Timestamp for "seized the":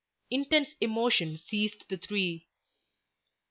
1.37-1.95